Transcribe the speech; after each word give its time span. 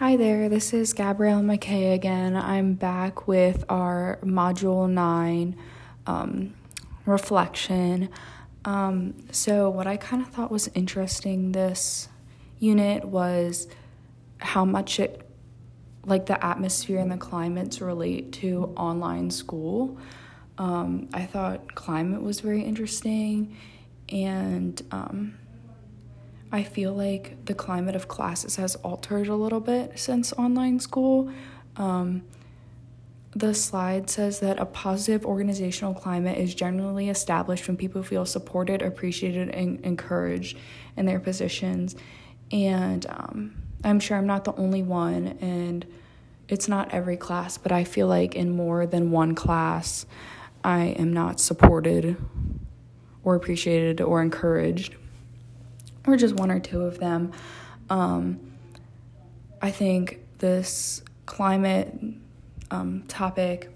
Hi 0.00 0.16
there, 0.16 0.48
this 0.48 0.72
is 0.72 0.94
Gabrielle 0.94 1.42
McKay 1.42 1.92
again. 1.92 2.34
I'm 2.34 2.72
back 2.72 3.28
with 3.28 3.66
our 3.68 4.18
Module 4.22 4.88
9 4.88 5.54
um, 6.06 6.54
reflection. 7.04 8.08
Um, 8.64 9.12
so, 9.30 9.68
what 9.68 9.86
I 9.86 9.98
kind 9.98 10.22
of 10.22 10.28
thought 10.28 10.50
was 10.50 10.68
interesting 10.68 11.52
this 11.52 12.08
unit 12.58 13.04
was 13.04 13.68
how 14.38 14.64
much 14.64 14.98
it, 15.00 15.28
like 16.06 16.24
the 16.24 16.42
atmosphere 16.42 16.98
and 16.98 17.12
the 17.12 17.18
climates 17.18 17.82
relate 17.82 18.32
to 18.40 18.72
online 18.78 19.30
school. 19.30 19.98
Um, 20.56 21.10
I 21.12 21.26
thought 21.26 21.74
climate 21.74 22.22
was 22.22 22.40
very 22.40 22.62
interesting 22.62 23.54
and 24.08 24.80
um, 24.92 25.34
I 26.52 26.64
feel 26.64 26.92
like 26.92 27.44
the 27.44 27.54
climate 27.54 27.94
of 27.94 28.08
classes 28.08 28.56
has 28.56 28.74
altered 28.76 29.28
a 29.28 29.36
little 29.36 29.60
bit 29.60 29.98
since 29.98 30.32
online 30.32 30.80
school. 30.80 31.30
Um, 31.76 32.22
the 33.32 33.54
slide 33.54 34.10
says 34.10 34.40
that 34.40 34.58
a 34.58 34.66
positive 34.66 35.24
organizational 35.24 35.94
climate 35.94 36.36
is 36.36 36.52
generally 36.52 37.08
established 37.08 37.68
when 37.68 37.76
people 37.76 38.02
feel 38.02 38.26
supported, 38.26 38.82
appreciated, 38.82 39.50
and 39.50 39.80
encouraged 39.84 40.58
in 40.96 41.06
their 41.06 41.20
positions. 41.20 41.94
And 42.50 43.06
um, 43.06 43.62
I'm 43.84 44.00
sure 44.00 44.16
I'm 44.16 44.26
not 44.26 44.44
the 44.44 44.54
only 44.54 44.82
one, 44.82 45.38
and 45.40 45.86
it's 46.48 46.66
not 46.66 46.92
every 46.92 47.16
class, 47.16 47.56
but 47.56 47.70
I 47.70 47.84
feel 47.84 48.08
like 48.08 48.34
in 48.34 48.50
more 48.50 48.84
than 48.86 49.12
one 49.12 49.36
class, 49.36 50.06
I 50.64 50.86
am 50.86 51.12
not 51.12 51.38
supported 51.38 52.16
or 53.22 53.36
appreciated 53.36 54.00
or 54.00 54.20
encouraged 54.20 54.96
or 56.06 56.16
just 56.16 56.34
one 56.34 56.50
or 56.50 56.60
two 56.60 56.82
of 56.82 56.98
them. 56.98 57.32
Um, 57.88 58.40
I 59.60 59.70
think 59.70 60.20
this 60.38 61.02
climate 61.26 61.94
um, 62.70 63.04
topic 63.08 63.70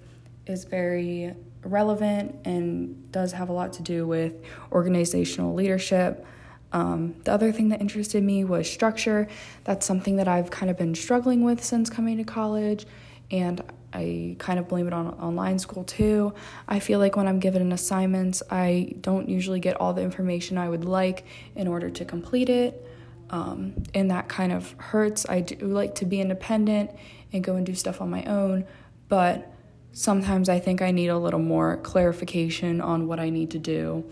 is 0.47 0.65
very 0.65 1.35
relevant 1.63 2.37
and 2.45 3.11
does 3.13 3.33
have 3.33 3.49
a 3.49 3.53
lot 3.53 3.73
to 3.75 3.83
do 3.83 4.07
with 4.07 4.35
organizational 4.73 5.55
leadership. 5.55 6.25
Um, 6.73 7.15
the 7.25 7.33
other 7.33 7.53
thing 7.53 7.69
that 7.69 7.81
interested 7.81 8.23
me 8.23 8.45
was 8.45 8.71
structure. 8.71 9.29
That's 9.63 9.87
something 9.87 10.17
that 10.17 10.27
I've 10.27 10.51
kind 10.51 10.71
of 10.71 10.77
been 10.77 10.95
struggling 10.95 11.45
with 11.45 11.63
since 11.63 11.89
coming 11.89 12.17
to 12.19 12.25
college, 12.25 12.85
and 13.31 13.63
I 13.93 14.37
kind 14.39 14.59
of 14.59 14.69
blame 14.69 14.87
it 14.89 14.93
on 14.93 15.09
online 15.15 15.59
school 15.59 15.85
too. 15.85 16.35
I 16.67 16.81
feel 16.81 16.99
like 16.99 17.17
when 17.17 17.29
I'm 17.29 17.39
given 17.39 17.63
an 17.63 17.73
assignments, 17.73 18.43
I 18.51 18.95
don't 19.01 19.29
usually 19.29 19.61
get 19.61 19.81
all 19.81 19.95
the 19.95 20.03
information 20.03 20.59
I 20.59 20.69
would 20.69 20.85
like 20.85 21.25
in 21.55 21.69
order 21.69 21.89
to 21.91 22.05
complete 22.05 22.49
it. 22.49 22.85
Um, 23.31 23.85
and 23.95 24.11
that 24.11 24.29
kind 24.29 24.53
of 24.53 24.73
hurts. 24.79 25.29
I 25.29 25.41
do 25.41 25.67
like 25.67 25.95
to 25.97 26.07
be 26.07 26.21
independent 26.21 26.91
and 27.33 27.43
go 27.43 27.55
and 27.57 27.65
do 27.65 27.75
stuff 27.75 28.01
on 28.01 28.11
my 28.11 28.25
own, 28.25 28.67
but 29.09 29.51
sometimes 29.93 30.49
I 30.49 30.59
think 30.59 30.83
I 30.83 30.91
need 30.91 31.09
a 31.09 31.19
little 31.19 31.41
more 31.41 31.77
clarification 31.79 32.81
on 32.81 33.07
what 33.07 33.21
I 33.21 33.31
need 33.31 33.51
to 33.53 33.59
do. 33.59 34.05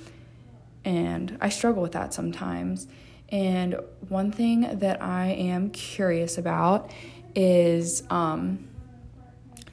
And 0.84 1.36
I 1.40 1.48
struggle 1.48 1.82
with 1.82 1.92
that 1.92 2.14
sometimes. 2.14 2.86
And 3.28 3.76
one 4.08 4.30
thing 4.30 4.78
that 4.78 5.02
I 5.02 5.28
am 5.28 5.70
curious 5.70 6.38
about 6.38 6.90
is 7.34 8.02
um, 8.10 8.68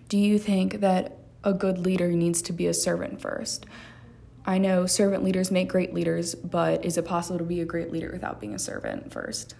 do 0.09 0.17
you 0.17 0.39
think 0.39 0.81
that 0.81 1.17
a 1.43 1.53
good 1.53 1.77
leader 1.77 2.09
needs 2.09 2.41
to 2.41 2.53
be 2.53 2.67
a 2.67 2.73
servant 2.73 3.21
first? 3.21 3.65
I 4.45 4.57
know 4.57 4.87
servant 4.87 5.23
leaders 5.23 5.51
make 5.51 5.69
great 5.69 5.93
leaders, 5.93 6.33
but 6.33 6.83
is 6.83 6.97
it 6.97 7.05
possible 7.05 7.37
to 7.37 7.45
be 7.45 7.61
a 7.61 7.65
great 7.65 7.91
leader 7.91 8.09
without 8.11 8.41
being 8.41 8.55
a 8.55 8.59
servant 8.59 9.13
first? 9.13 9.53